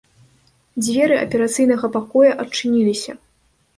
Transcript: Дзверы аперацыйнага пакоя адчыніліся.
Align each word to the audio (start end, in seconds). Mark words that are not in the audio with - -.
Дзверы 0.83 1.19
аперацыйнага 1.25 1.93
пакоя 1.97 2.31
адчыніліся. 2.45 3.11